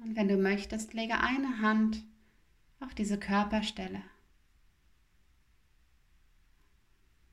Und 0.00 0.16
wenn 0.16 0.28
du 0.28 0.36
möchtest, 0.36 0.94
lege 0.94 1.20
eine 1.20 1.60
Hand 1.60 2.02
auf 2.80 2.94
diese 2.94 3.18
Körperstelle. 3.18 4.02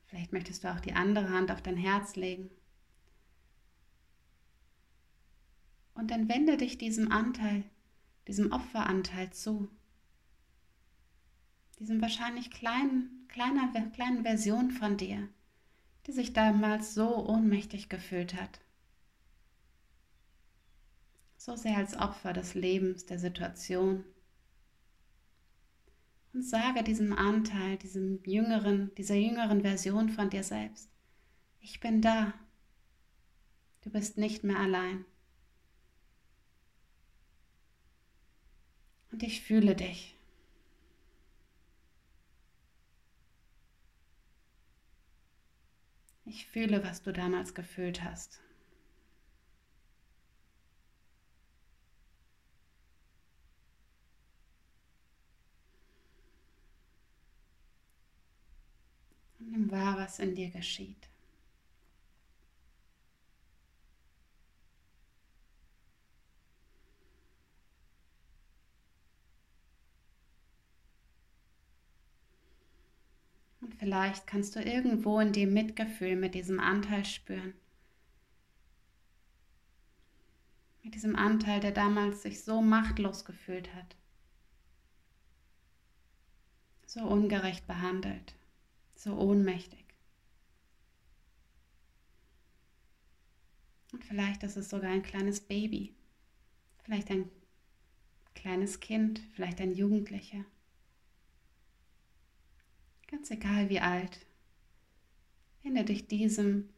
Vielleicht 0.08 0.34
möchtest 0.34 0.64
du 0.64 0.72
auch 0.72 0.80
die 0.80 0.94
andere 0.94 1.30
Hand 1.30 1.52
auf 1.52 1.62
dein 1.62 1.78
Herz 1.78 2.16
legen. 2.16 2.50
Und 5.94 6.12
dann 6.12 6.30
wende 6.30 6.58
dich 6.58 6.78
diesem 6.78 7.12
Anteil, 7.12 7.64
diesem 8.28 8.52
Opferanteil 8.52 9.32
zu. 9.32 9.70
Diesem 11.80 12.02
wahrscheinlich 12.02 12.52
kleinen, 12.52 13.26
kleiner, 13.28 13.72
kleinen 13.92 14.24
Version 14.24 14.72
von 14.72 14.98
dir, 14.98 15.28
die 16.06 16.12
sich 16.12 16.34
damals 16.34 16.94
so 16.94 17.28
ohnmächtig 17.28 17.90
gefühlt 17.90 18.34
hat 18.36 18.60
so 21.48 21.56
sehr 21.56 21.78
als 21.78 21.96
Opfer 21.96 22.34
des 22.34 22.56
Lebens, 22.56 23.06
der 23.06 23.20
Situation. 23.20 24.04
Und 26.34 26.44
sage 26.44 26.84
diesem 26.84 27.14
Anteil, 27.14 27.78
diesem 27.78 28.22
jüngeren, 28.26 28.94
dieser 28.96 29.16
jüngeren 29.16 29.62
Version 29.62 30.10
von 30.10 30.30
dir 30.30 30.44
selbst, 30.44 30.90
ich 31.62 31.80
bin 31.80 32.02
da. 32.02 32.34
Du 33.82 33.90
bist 33.90 34.18
nicht 34.18 34.44
mehr 34.44 34.60
allein. 34.60 35.06
Und 39.14 39.24
ich 39.24 39.42
fühle 39.42 39.74
dich. 39.74 40.18
Ich 46.26 46.46
fühle, 46.48 46.84
was 46.84 47.04
du 47.04 47.14
damals 47.14 47.56
gefühlt 47.56 48.04
hast. 48.04 48.42
Nimm 59.50 59.72
wahr, 59.72 59.98
was 59.98 60.20
in 60.20 60.36
dir 60.36 60.50
geschieht. 60.50 61.08
Und 73.62 73.74
vielleicht 73.76 74.28
kannst 74.28 74.56
du 74.56 74.62
irgendwo 74.62 75.20
in 75.22 75.32
dir 75.32 75.48
Mitgefühl 75.48 76.18
mit 76.18 76.36
diesem 76.36 76.60
Anteil 76.60 77.06
spüren. 77.06 77.54
Mit 80.84 80.94
diesem 80.94 81.16
Anteil, 81.16 81.62
der 81.62 81.72
damals 81.72 82.22
sich 82.22 82.44
so 82.44 82.62
machtlos 82.62 83.24
gefühlt 83.24 83.74
hat. 83.74 83.96
So 86.86 87.02
ungerecht 87.02 87.66
behandelt 87.66 88.38
so 88.98 89.18
ohnmächtig. 89.18 89.86
Und 93.94 94.04
vielleicht 94.04 94.44
ist 94.44 94.58
es 94.58 94.70
sogar 94.70 94.92
ein 94.92 95.04
kleines 95.04 95.40
Baby, 95.40 95.96
vielleicht 96.84 97.10
ein 97.10 97.30
kleines 98.36 98.80
Kind, 98.80 99.22
vielleicht 99.34 99.62
ein 99.62 99.74
Jugendlicher. 99.74 100.46
Ganz 103.10 103.32
egal 103.32 103.70
wie 103.70 103.80
alt, 103.80 104.26
wende 105.64 105.86
dich 105.86 106.08
diesem 106.08 106.70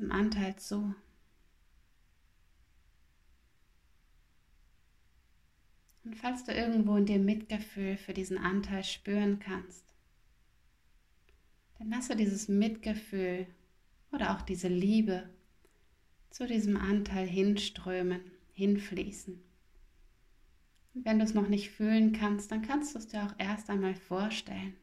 diesem 0.00 0.12
Anteil 0.12 0.56
zu. 0.56 0.94
Und 6.04 6.16
falls 6.16 6.44
du 6.44 6.52
irgendwo 6.52 6.96
in 6.96 7.04
dir 7.04 7.18
Mitgefühl 7.18 7.98
für 7.98 8.14
diesen 8.14 8.38
Anteil 8.38 8.82
spüren 8.82 9.38
kannst, 9.38 9.89
dann 11.80 11.88
lasse 11.88 12.14
dieses 12.14 12.48
Mitgefühl 12.48 13.46
oder 14.12 14.36
auch 14.36 14.42
diese 14.42 14.68
Liebe 14.68 15.30
zu 16.28 16.46
diesem 16.46 16.76
Anteil 16.76 17.26
hinströmen, 17.26 18.20
hinfließen. 18.52 19.42
Und 20.92 21.04
wenn 21.06 21.18
du 21.18 21.24
es 21.24 21.32
noch 21.32 21.48
nicht 21.48 21.70
fühlen 21.70 22.12
kannst, 22.12 22.52
dann 22.52 22.60
kannst 22.60 22.94
du 22.94 22.98
es 22.98 23.08
dir 23.08 23.24
auch 23.24 23.34
erst 23.38 23.70
einmal 23.70 23.94
vorstellen. 23.94 24.76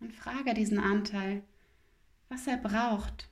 Und 0.00 0.12
frage 0.12 0.52
diesen 0.52 0.78
Anteil, 0.78 1.42
was 2.28 2.46
er 2.46 2.58
braucht. 2.58 3.30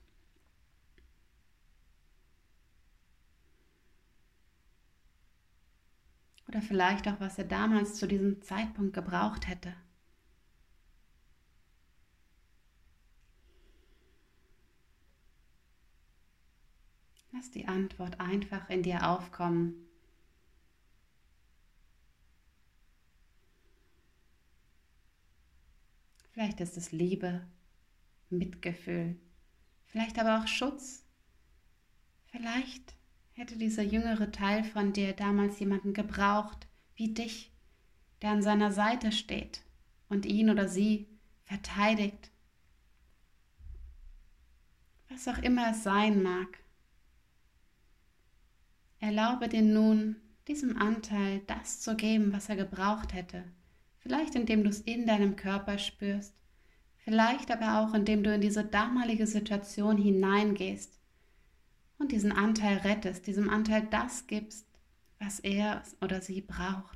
Oder 6.55 6.61
vielleicht 6.61 7.05
auch, 7.09 7.19
was 7.19 7.37
er 7.37 7.43
damals 7.43 7.95
zu 7.95 8.07
diesem 8.07 8.41
Zeitpunkt 8.41 8.93
gebraucht 8.93 9.45
hätte. 9.45 9.75
Lass 17.33 17.51
die 17.51 17.67
Antwort 17.67 18.21
einfach 18.21 18.69
in 18.69 18.83
dir 18.83 19.05
aufkommen. 19.05 19.85
Vielleicht 26.31 26.61
ist 26.61 26.77
es 26.77 26.93
Liebe, 26.93 27.45
Mitgefühl, 28.29 29.19
vielleicht 29.87 30.17
aber 30.19 30.39
auch 30.39 30.47
Schutz. 30.47 31.05
Vielleicht 32.27 32.95
hätte 33.35 33.57
dieser 33.57 33.83
jüngere 33.83 34.31
Teil 34.31 34.63
von 34.63 34.91
dir 34.91 35.13
damals 35.13 35.59
jemanden 35.59 35.93
gebraucht 35.93 36.67
wie 36.95 37.13
dich, 37.13 37.51
der 38.21 38.31
an 38.31 38.41
seiner 38.41 38.71
Seite 38.71 39.11
steht 39.11 39.61
und 40.09 40.25
ihn 40.25 40.49
oder 40.49 40.67
sie 40.67 41.07
verteidigt. 41.43 42.31
Was 45.09 45.27
auch 45.27 45.37
immer 45.37 45.71
es 45.71 45.83
sein 45.83 46.23
mag. 46.23 46.59
Erlaube 48.99 49.47
dir 49.47 49.61
nun, 49.61 50.15
diesem 50.47 50.77
Anteil 50.77 51.41
das 51.47 51.79
zu 51.81 51.95
geben, 51.95 52.33
was 52.33 52.49
er 52.49 52.55
gebraucht 52.55 53.13
hätte 53.13 53.43
Vielleicht 54.05 54.35
indem 54.35 54.63
du 54.63 54.69
es 54.69 54.81
in 54.81 55.07
deinem 55.07 55.35
Körper 55.35 55.79
spürst, 55.79 56.35
vielleicht 56.97 57.49
aber 57.49 57.79
auch 57.79 57.95
indem 57.95 58.23
du 58.23 58.31
in 58.35 58.39
diese 58.39 58.63
damalige 58.63 59.25
Situation 59.25 59.97
hineingehst 59.97 60.99
und 61.97 62.11
diesen 62.11 62.31
Anteil 62.31 62.77
rettest, 62.77 63.27
diesem 63.27 63.49
Anteil 63.49 63.87
das 63.89 64.27
gibst, 64.27 64.67
was 65.19 65.39
er 65.39 65.83
oder 66.01 66.21
sie 66.21 66.41
braucht. 66.41 66.94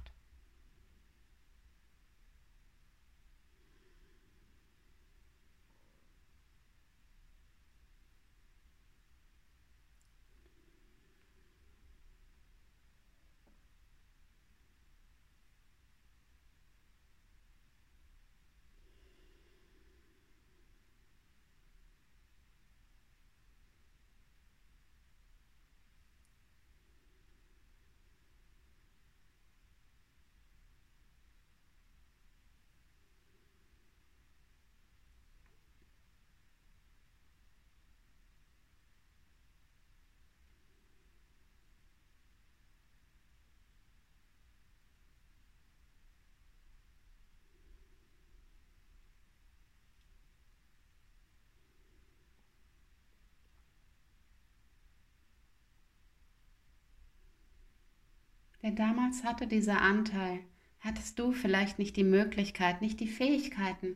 Denn 58.69 58.75
damals 58.75 59.23
hatte 59.23 59.47
dieser 59.47 59.81
Anteil, 59.81 60.41
hattest 60.79 61.17
du 61.17 61.31
vielleicht 61.31 61.79
nicht 61.79 61.95
die 61.95 62.03
Möglichkeit, 62.03 62.81
nicht 62.81 62.99
die 62.99 63.07
Fähigkeiten 63.07 63.95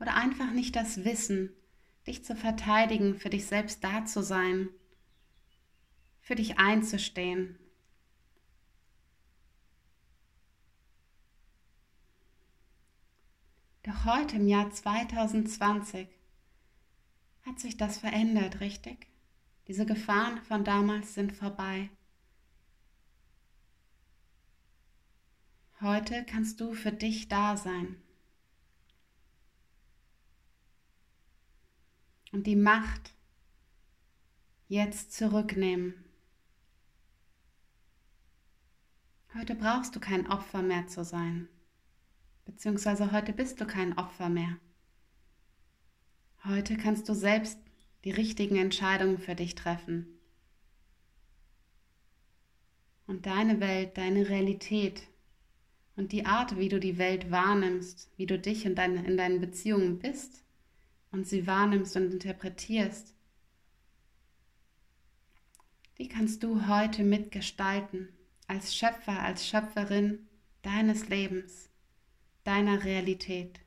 oder 0.00 0.14
einfach 0.16 0.50
nicht 0.50 0.76
das 0.76 1.04
Wissen, 1.04 1.50
dich 2.06 2.24
zu 2.24 2.34
verteidigen, 2.34 3.18
für 3.18 3.28
dich 3.28 3.44
selbst 3.44 3.84
da 3.84 4.06
zu 4.06 4.22
sein, 4.22 4.70
für 6.22 6.34
dich 6.34 6.58
einzustehen. 6.58 7.58
Doch 13.82 14.06
heute 14.06 14.36
im 14.36 14.48
Jahr 14.48 14.70
2020 14.70 16.08
hat 17.42 17.60
sich 17.60 17.76
das 17.76 17.98
verändert, 17.98 18.60
richtig? 18.60 19.08
Diese 19.68 19.84
Gefahren 19.84 20.38
von 20.38 20.64
damals 20.64 21.12
sind 21.12 21.34
vorbei. 21.34 21.90
Heute 25.82 26.24
kannst 26.24 26.60
du 26.60 26.74
für 26.74 26.92
dich 26.92 27.26
da 27.26 27.56
sein. 27.56 27.96
Und 32.30 32.46
die 32.46 32.54
Macht 32.54 33.14
jetzt 34.68 35.12
zurücknehmen. 35.12 35.94
Heute 39.34 39.56
brauchst 39.56 39.96
du 39.96 39.98
kein 39.98 40.30
Opfer 40.30 40.62
mehr 40.62 40.86
zu 40.86 41.04
sein. 41.04 41.48
Beziehungsweise 42.44 43.10
heute 43.10 43.32
bist 43.32 43.60
du 43.60 43.66
kein 43.66 43.98
Opfer 43.98 44.28
mehr. 44.28 44.58
Heute 46.44 46.76
kannst 46.76 47.08
du 47.08 47.14
selbst 47.14 47.58
die 48.04 48.12
richtigen 48.12 48.54
Entscheidungen 48.54 49.18
für 49.18 49.34
dich 49.34 49.56
treffen. 49.56 50.06
Und 53.08 53.26
deine 53.26 53.58
Welt, 53.58 53.98
deine 53.98 54.28
Realität 54.28 55.08
und 56.02 56.10
die 56.10 56.26
Art, 56.26 56.58
wie 56.58 56.68
du 56.68 56.80
die 56.80 56.98
Welt 56.98 57.30
wahrnimmst, 57.30 58.10
wie 58.16 58.26
du 58.26 58.36
dich 58.36 58.66
in, 58.66 58.74
dein, 58.74 59.04
in 59.04 59.16
deinen 59.16 59.40
Beziehungen 59.40 60.00
bist 60.00 60.42
und 61.12 61.28
sie 61.28 61.46
wahrnimmst 61.46 61.94
und 61.94 62.12
interpretierst, 62.12 63.14
die 65.98 66.08
kannst 66.08 66.42
du 66.42 66.66
heute 66.66 67.04
mitgestalten, 67.04 68.08
als 68.48 68.74
Schöpfer, 68.74 69.20
als 69.20 69.46
Schöpferin 69.46 70.26
deines 70.62 71.08
Lebens, 71.08 71.70
deiner 72.42 72.82
Realität. 72.82 73.60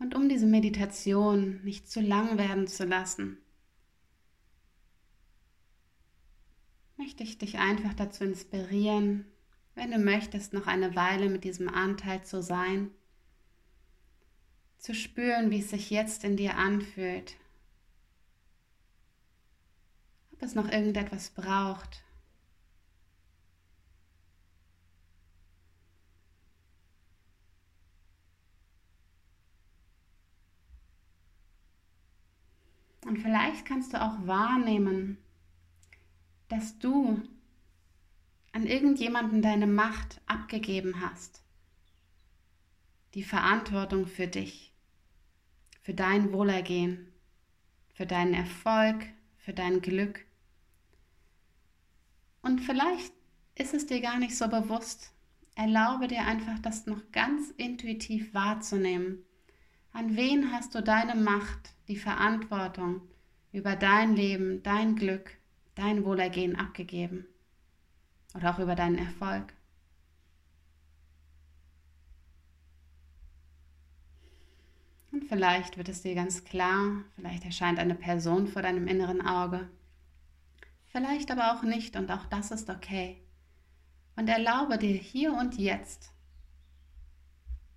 Und 0.00 0.14
um 0.14 0.19
diese 0.30 0.46
Meditation 0.46 1.60
nicht 1.64 1.90
zu 1.90 2.00
lang 2.00 2.38
werden 2.38 2.66
zu 2.68 2.84
lassen, 2.84 3.38
möchte 6.96 7.24
ich 7.24 7.38
dich 7.38 7.58
einfach 7.58 7.94
dazu 7.94 8.24
inspirieren, 8.24 9.24
wenn 9.74 9.90
du 9.90 9.98
möchtest, 9.98 10.52
noch 10.52 10.66
eine 10.66 10.94
Weile 10.94 11.28
mit 11.28 11.44
diesem 11.44 11.68
Anteil 11.68 12.22
zu 12.22 12.42
sein, 12.42 12.90
zu 14.78 14.94
spüren, 14.94 15.50
wie 15.50 15.60
es 15.60 15.70
sich 15.70 15.90
jetzt 15.90 16.24
in 16.24 16.36
dir 16.36 16.56
anfühlt, 16.56 17.36
ob 20.32 20.42
es 20.42 20.54
noch 20.54 20.70
irgendetwas 20.70 21.30
braucht, 21.30 22.04
Und 33.10 33.18
vielleicht 33.18 33.66
kannst 33.66 33.92
du 33.92 34.00
auch 34.00 34.24
wahrnehmen, 34.24 35.18
dass 36.46 36.78
du 36.78 37.20
an 38.52 38.68
irgendjemanden 38.68 39.42
deine 39.42 39.66
Macht 39.66 40.20
abgegeben 40.26 41.00
hast. 41.00 41.42
die 43.14 43.24
Verantwortung 43.24 44.06
für 44.06 44.28
dich, 44.28 44.72
für 45.82 45.92
dein 45.92 46.32
Wohlergehen, 46.32 47.08
für 47.94 48.06
deinen 48.06 48.32
Erfolg, 48.32 49.04
für 49.38 49.52
dein 49.52 49.80
Glück. 49.80 50.24
Und 52.42 52.60
vielleicht 52.60 53.12
ist 53.56 53.74
es 53.74 53.86
dir 53.86 54.00
gar 54.00 54.20
nicht 54.20 54.36
so 54.36 54.46
bewusst. 54.46 55.10
Erlaube 55.56 56.06
dir 56.06 56.22
einfach, 56.22 56.60
das 56.60 56.86
noch 56.86 57.10
ganz 57.10 57.50
intuitiv 57.56 58.32
wahrzunehmen. 58.32 59.24
An 59.92 60.16
wen 60.16 60.52
hast 60.52 60.74
du 60.74 60.82
deine 60.82 61.14
Macht, 61.14 61.74
die 61.88 61.96
Verantwortung 61.96 63.02
über 63.52 63.74
dein 63.74 64.14
Leben, 64.14 64.62
dein 64.62 64.94
Glück, 64.94 65.36
dein 65.74 66.04
Wohlergehen 66.04 66.56
abgegeben? 66.56 67.26
Oder 68.34 68.54
auch 68.54 68.58
über 68.60 68.76
deinen 68.76 68.98
Erfolg? 68.98 69.52
Und 75.10 75.24
vielleicht 75.24 75.76
wird 75.76 75.88
es 75.88 76.02
dir 76.02 76.14
ganz 76.14 76.44
klar, 76.44 77.02
vielleicht 77.16 77.44
erscheint 77.44 77.80
eine 77.80 77.96
Person 77.96 78.46
vor 78.46 78.62
deinem 78.62 78.86
inneren 78.86 79.20
Auge, 79.20 79.68
vielleicht 80.86 81.32
aber 81.32 81.52
auch 81.52 81.64
nicht 81.64 81.96
und 81.96 82.12
auch 82.12 82.26
das 82.26 82.52
ist 82.52 82.70
okay. 82.70 83.20
Und 84.14 84.28
erlaube 84.28 84.78
dir 84.78 84.94
hier 84.94 85.34
und 85.34 85.58
jetzt 85.58 86.12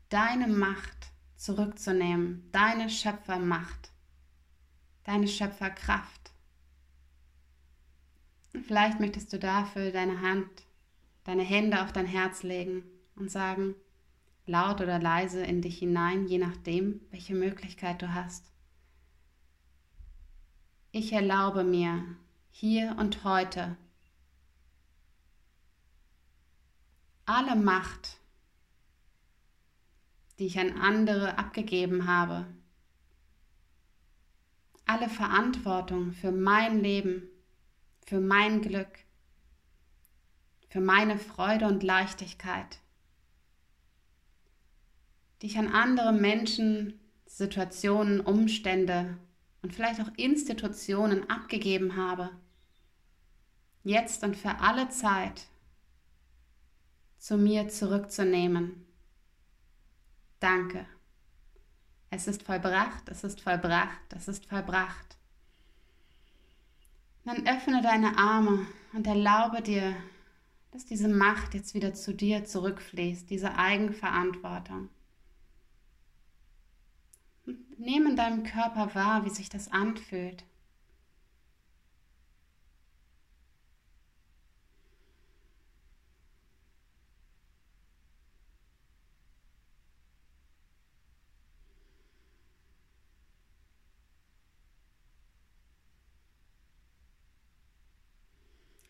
deine 0.10 0.47
Macht 0.47 1.12
zurückzunehmen, 1.43 2.47
deine 2.53 2.89
Schöpfermacht, 2.89 3.91
deine 5.03 5.27
Schöpferkraft. 5.27 6.32
Und 8.53 8.65
vielleicht 8.65 9.01
möchtest 9.01 9.34
du 9.34 9.39
dafür 9.39 9.91
deine 9.91 10.21
Hand, 10.21 10.47
deine 11.25 11.43
Hände 11.43 11.82
auf 11.82 11.91
dein 11.91 12.06
Herz 12.06 12.43
legen 12.43 12.84
und 13.17 13.29
sagen, 13.29 13.75
laut 14.45 14.79
oder 14.79 14.99
leise 14.99 15.43
in 15.43 15.62
dich 15.62 15.79
hinein, 15.79 16.27
je 16.27 16.38
nachdem, 16.38 17.01
welche 17.12 17.36
Möglichkeit 17.36 18.01
du 18.01 18.13
hast. 18.13 18.49
Ich 20.91 21.12
erlaube 21.12 21.65
mir 21.65 22.06
hier 22.51 22.95
und 22.97 23.25
heute 23.25 23.75
alle 27.25 27.58
Macht, 27.58 28.17
die 30.39 30.48
ich 30.48 30.60
an 30.60 30.74
andere 30.80 31.38
abgegeben 31.38 32.08
habe, 32.08 32.46
alle 34.86 35.10
Verantwortung 35.10 36.12
für 36.12 36.32
mein 36.32 36.82
Leben, 36.82 37.30
für 38.06 38.19
mein 38.19 38.62
Glück, 38.62 39.00
für 40.69 40.82
meine 40.82 41.17
Freude 41.17 41.67
und 41.67 41.84
Leichtigkeit 41.84 42.80
die 45.43 45.48
ich 45.48 45.58
an 45.58 45.67
andere 45.67 46.13
Menschen, 46.13 47.02
Situationen, 47.26 48.22
Umstände 48.22 49.17
und 49.62 49.76
vielleicht 49.76 50.00
auch 50.00 50.10
Institutionen 50.15 51.30
abgegeben 51.30 51.98
habe, 51.98 52.30
jetzt 53.84 54.24
und 54.24 54.38
für 54.38 54.62
alle 54.62 54.88
Zeit 54.88 55.48
zu 57.17 57.38
mir 57.38 57.67
zurückzunehmen. 57.67 58.86
Danke. 60.43 60.86
Es 62.10 62.27
ist 62.27 62.43
vollbracht, 62.43 63.08
es 63.08 63.23
ist 63.23 63.39
vollbracht, 63.39 64.12
es 64.13 64.27
ist 64.27 64.45
vollbracht. 64.45 65.17
Dann 67.23 67.47
öffne 67.47 67.82
deine 67.82 68.17
Arme 68.17 68.67
und 68.91 69.08
erlaube 69.08 69.62
dir, 69.62 69.95
dass 70.71 70.86
diese 70.86 71.08
Macht 71.08 71.53
jetzt 71.53 71.73
wieder 71.73 71.93
zu 71.93 72.13
dir 72.13 72.43
zurückfließt, 72.43 73.29
diese 73.29 73.56
Eigenverantwortung. 73.56 74.89
Nimm 77.77 78.08
in 78.08 78.17
deinem 78.17 78.43
Körper 78.43 78.93
wahr, 78.95 79.23
wie 79.23 79.29
sich 79.29 79.47
das 79.47 79.71
anfühlt. 79.71 80.43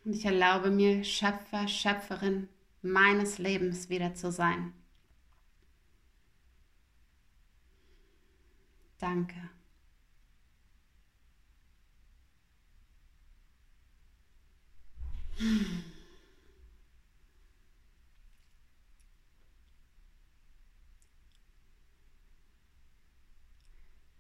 Und 0.06 0.16
ich 0.16 0.26
erlaube 0.26 0.70
mir, 0.70 1.04
Schöpfer, 1.04 1.68
Schöpferin 1.68 2.50
meines 2.82 3.38
Lebens 3.38 3.90
wieder 3.90 4.14
zu 4.16 4.32
sein. 4.32 4.74
Danke. 9.00 9.50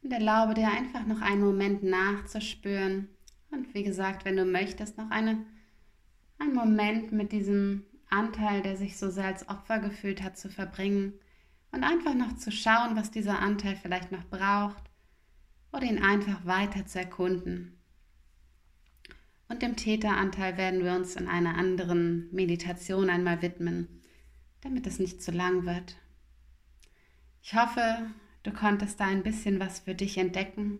Und 0.02 0.12
erlaube 0.12 0.54
dir 0.54 0.67
einfach 0.69 1.06
noch 1.06 1.22
einen 1.22 1.41
Moment 1.41 1.84
nachzuspüren. 1.84 3.08
Und 3.52 3.74
wie 3.74 3.84
gesagt, 3.84 4.26
wenn 4.26 4.36
du 4.36 4.46
möchtest, 4.46 4.98
noch 4.98 5.10
eine, 5.12 5.46
einen 6.39 6.54
Moment 6.54 7.12
mit 7.12 7.32
diesem 7.32 7.86
Anteil, 8.10 8.62
der 8.62 8.78
sich 8.78 8.98
so 8.98 9.10
sehr 9.10 9.26
als 9.26 9.50
Opfer 9.50 9.80
gefühlt 9.80 10.22
hat, 10.22 10.38
zu 10.38 10.50
verbringen 10.50 11.13
und 11.72 11.84
einfach 11.84 12.13
noch 12.13 12.36
zu 12.38 12.52
schauen, 12.52 12.96
was 12.96 13.12
dieser 13.12 13.39
Anteil 13.39 13.76
vielleicht 13.76 14.12
noch 14.12 14.26
braucht 14.26 14.84
oder 15.72 15.84
ihn 15.84 16.02
einfach 16.02 16.46
weiter 16.46 16.86
zu 16.86 17.00
erkunden. 17.00 17.80
Und 19.50 19.62
dem 19.62 19.76
Täteranteil 19.76 20.58
werden 20.58 20.84
wir 20.84 20.93
uns 20.93 21.15
in 21.15 21.28
einer 21.28 21.58
anderen 21.58 22.30
Meditation 22.32 23.10
einmal 23.10 23.41
widmen, 23.41 24.02
damit 24.62 24.88
es 24.88 25.00
nicht 25.00 25.22
zu 25.22 25.32
lang 25.32 25.65
wird. 25.65 25.98
Ich 27.41 27.54
hoffe, 27.56 28.08
du 28.43 28.52
konntest 28.52 29.00
da 29.00 29.06
ein 29.06 29.24
bisschen 29.24 29.60
was 29.60 29.80
für 29.80 29.96
dich 29.96 30.17
entdecken 30.17 30.80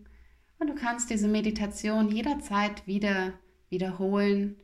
und 0.60 0.68
du 0.68 0.76
kannst 0.76 1.10
diese 1.10 1.28
Meditation 1.28 2.10
jederzeit 2.10 2.88
wieder 2.88 3.34
wiederholen 3.70 4.56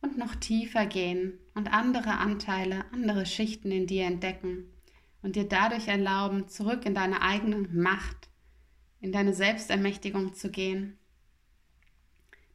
und 0.00 0.18
noch 0.18 0.34
tiefer 0.34 0.86
gehen 0.86 1.38
und 1.54 1.72
andere 1.72 2.18
Anteile, 2.18 2.84
andere 2.92 3.26
Schichten 3.26 3.70
in 3.70 3.86
dir 3.86 4.04
entdecken 4.04 4.70
und 5.22 5.36
dir 5.36 5.48
dadurch 5.48 5.88
erlauben, 5.88 6.48
zurück 6.48 6.86
in 6.86 6.94
deine 6.94 7.22
eigene 7.22 7.56
Macht, 7.56 8.28
in 9.00 9.12
deine 9.12 9.34
Selbstermächtigung 9.34 10.34
zu 10.34 10.50
gehen. 10.50 10.98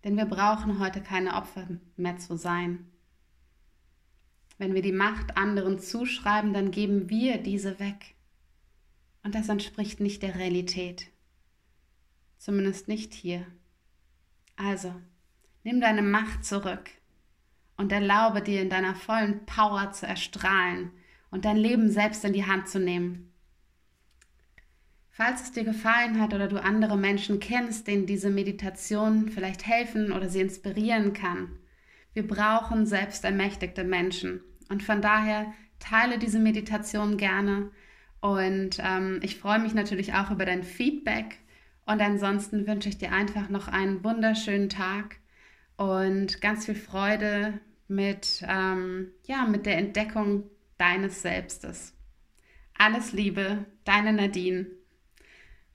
Denn 0.03 0.17
wir 0.17 0.25
brauchen 0.25 0.79
heute 0.79 1.01
keine 1.01 1.35
Opfer 1.35 1.67
mehr 1.97 2.17
zu 2.17 2.37
sein. 2.37 2.89
Wenn 4.57 4.73
wir 4.73 4.81
die 4.81 4.91
Macht 4.91 5.37
anderen 5.37 5.79
zuschreiben, 5.79 6.53
dann 6.53 6.71
geben 6.71 7.09
wir 7.09 7.37
diese 7.37 7.79
weg. 7.79 8.15
Und 9.23 9.35
das 9.35 9.49
entspricht 9.49 9.99
nicht 9.99 10.23
der 10.23 10.35
Realität. 10.35 11.07
Zumindest 12.37 12.87
nicht 12.87 13.13
hier. 13.13 13.45
Also, 14.55 14.93
nimm 15.63 15.81
deine 15.81 16.01
Macht 16.01 16.45
zurück 16.45 16.89
und 17.81 17.91
erlaube 17.91 18.43
dir 18.43 18.61
in 18.61 18.69
deiner 18.69 18.93
vollen 18.93 19.43
Power 19.47 19.91
zu 19.91 20.05
erstrahlen 20.05 20.91
und 21.31 21.45
dein 21.45 21.57
Leben 21.57 21.89
selbst 21.89 22.23
in 22.23 22.31
die 22.31 22.45
Hand 22.45 22.69
zu 22.69 22.79
nehmen. 22.79 23.33
Falls 25.09 25.41
es 25.41 25.51
dir 25.51 25.63
gefallen 25.63 26.21
hat 26.21 26.35
oder 26.35 26.47
du 26.47 26.61
andere 26.61 26.95
Menschen 26.95 27.39
kennst, 27.39 27.87
denen 27.87 28.05
diese 28.05 28.29
Meditation 28.29 29.29
vielleicht 29.29 29.65
helfen 29.65 30.11
oder 30.11 30.29
sie 30.29 30.41
inspirieren 30.41 31.13
kann, 31.13 31.57
wir 32.13 32.27
brauchen 32.27 32.85
selbstermächtigte 32.85 33.83
Menschen. 33.83 34.41
Und 34.69 34.83
von 34.83 35.01
daher 35.01 35.51
teile 35.79 36.19
diese 36.19 36.39
Meditation 36.39 37.17
gerne. 37.17 37.71
Und 38.19 38.77
ähm, 38.79 39.19
ich 39.23 39.39
freue 39.39 39.59
mich 39.59 39.73
natürlich 39.73 40.13
auch 40.13 40.29
über 40.29 40.45
dein 40.45 40.63
Feedback. 40.63 41.39
Und 41.87 41.99
ansonsten 41.99 42.67
wünsche 42.67 42.89
ich 42.89 42.99
dir 42.99 43.11
einfach 43.11 43.49
noch 43.49 43.67
einen 43.67 44.03
wunderschönen 44.03 44.69
Tag 44.69 45.17
und 45.77 46.41
ganz 46.41 46.67
viel 46.67 46.75
Freude 46.75 47.59
mit, 47.91 48.43
ähm, 48.47 49.11
ja, 49.27 49.45
mit 49.45 49.67
der 49.67 49.77
Entdeckung 49.77 50.49
deines 50.77 51.21
Selbstes. 51.21 51.93
Alles 52.77 53.11
Liebe, 53.13 53.65
deine 53.83 54.13
Nadine. 54.13 54.65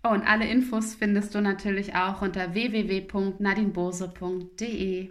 Oh, 0.03 0.09
und 0.09 0.23
alle 0.23 0.49
Infos 0.49 0.95
findest 0.95 1.35
du 1.35 1.41
natürlich 1.41 1.95
auch 1.95 2.21
unter 2.23 2.55
www.nadinebose.de. 2.55 5.11